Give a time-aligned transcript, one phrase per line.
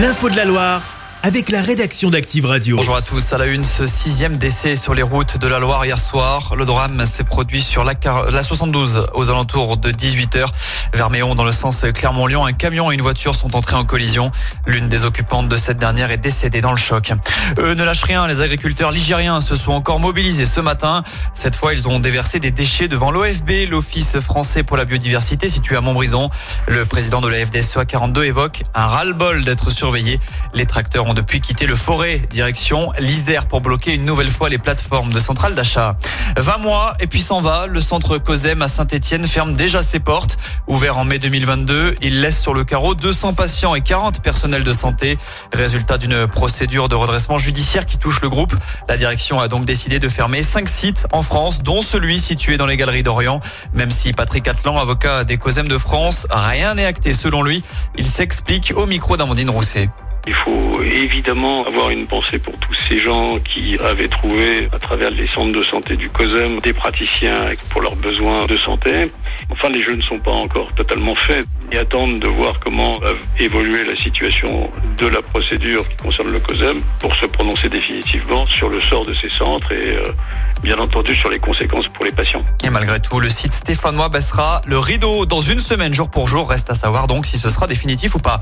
[0.00, 0.89] L'info de la Loire
[1.22, 2.76] avec la rédaction d'Active Radio.
[2.76, 3.32] Bonjour à tous.
[3.34, 6.54] À la une, ce sixième décès sur les routes de la Loire hier soir.
[6.56, 7.92] Le drame s'est produit sur la,
[8.30, 10.46] la 72 aux alentours de 18h.
[10.94, 14.32] Vers Méon, dans le sens Clermont-Lyon, un camion et une voiture sont entrés en collision.
[14.66, 17.12] L'une des occupantes de cette dernière est décédée dans le choc.
[17.58, 18.26] Eux ne lâchent rien.
[18.26, 21.02] Les agriculteurs ligériens se sont encore mobilisés ce matin.
[21.34, 25.76] Cette fois, ils ont déversé des déchets devant l'OFB, l'Office français pour la biodiversité situé
[25.76, 26.30] à Montbrison.
[26.66, 30.18] Le président de la FDSEA 42 évoque un ras-le-bol d'être surveillé.
[30.54, 35.12] Les tracteurs depuis quitté le forêt, direction l'Isère pour bloquer une nouvelle fois les plateformes
[35.12, 35.96] de centrales d'achat.
[36.36, 40.38] 20 mois et puis s'en va, le centre COSEM à Saint-Etienne ferme déjà ses portes.
[40.66, 44.72] Ouvert en mai 2022, il laisse sur le carreau 200 patients et 40 personnels de
[44.72, 45.18] santé.
[45.52, 48.54] Résultat d'une procédure de redressement judiciaire qui touche le groupe.
[48.88, 52.66] La direction a donc décidé de fermer 5 sites en France, dont celui situé dans
[52.66, 53.40] les Galeries d'Orient.
[53.74, 57.62] Même si Patrick Atlan, avocat des COSEM de France, rien n'est acté selon lui.
[57.96, 59.88] Il s'explique au micro d'Amandine Rousset.
[60.26, 65.10] Il faut évidemment avoir une pensée pour tous ces gens qui avaient trouvé à travers
[65.10, 69.10] les centres de santé du COSEM des praticiens pour leurs besoins de santé.
[69.50, 73.10] Enfin, les jeux ne sont pas encore totalement faits et attendent de voir comment va
[73.38, 78.68] évoluer la situation de la procédure qui concerne le COSEM pour se prononcer définitivement sur
[78.68, 80.12] le sort de ces centres et euh,
[80.62, 82.44] bien entendu sur les conséquences pour les patients.
[82.62, 86.50] Et malgré tout, le site stéphanois baissera le rideau dans une semaine, jour pour jour.
[86.50, 88.40] Reste à savoir donc si ce sera définitif ou pas.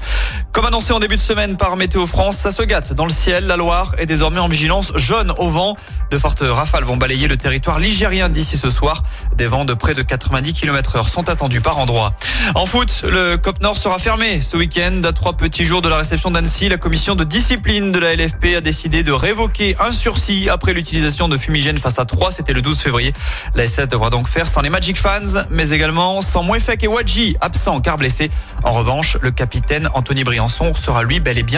[0.52, 3.46] Comme annoncé en début de semaine par Météo France, ça se gâte dans le ciel.
[3.46, 5.76] La Loire est désormais en vigilance jaune au vent.
[6.10, 9.02] De fortes rafales vont balayer le territoire ligérien d'ici ce soir.
[9.36, 12.14] Des vents de près de 90 km heure sont attendus par endroits.
[12.54, 15.02] En foot, le COP Nord sera fermé ce week-end.
[15.04, 18.56] À trois petits jours de la réception d'Annecy, la commission de discipline de la LFP
[18.56, 22.32] a décidé de révoquer un sursis après l'utilisation de fumigènes face à 3.
[22.32, 23.12] C'était le 12 février.
[23.54, 27.36] La SS devra donc faire sans les Magic Fans, mais également sans Mouefek et Wadji,
[27.40, 28.30] absents car blessés.
[28.64, 31.57] En revanche, le capitaine Anthony Briançon sera lui bel et bien